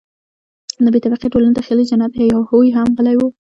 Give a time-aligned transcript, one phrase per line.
[0.83, 3.27] د بې طبقې ټولنې د خیالي جنت هیا هوی هم غلی وو.